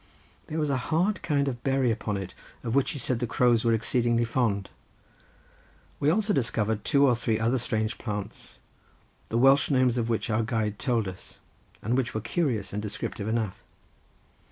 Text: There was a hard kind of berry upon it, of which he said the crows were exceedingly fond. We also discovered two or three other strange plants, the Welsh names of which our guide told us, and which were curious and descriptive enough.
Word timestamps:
There 0.47 0.57
was 0.57 0.71
a 0.71 0.77
hard 0.89 1.21
kind 1.21 1.47
of 1.47 1.63
berry 1.63 1.91
upon 1.91 2.17
it, 2.17 2.33
of 2.63 2.73
which 2.73 2.89
he 2.89 2.97
said 2.97 3.19
the 3.19 3.27
crows 3.27 3.63
were 3.63 3.71
exceedingly 3.71 4.25
fond. 4.25 4.71
We 5.99 6.09
also 6.09 6.33
discovered 6.33 6.83
two 6.83 7.05
or 7.05 7.15
three 7.15 7.37
other 7.39 7.59
strange 7.59 7.99
plants, 7.99 8.57
the 9.29 9.37
Welsh 9.37 9.69
names 9.69 9.99
of 9.99 10.09
which 10.09 10.31
our 10.31 10.41
guide 10.41 10.79
told 10.79 11.07
us, 11.07 11.37
and 11.83 11.95
which 11.95 12.15
were 12.15 12.19
curious 12.21 12.73
and 12.73 12.81
descriptive 12.81 13.27
enough. 13.27 13.61